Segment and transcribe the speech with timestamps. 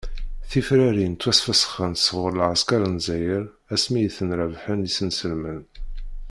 [0.49, 5.61] Tifranin ttwasfesxent sɣur lɛeskaṛ n lezzayer ass mi i tent-rebḥen isenselmen.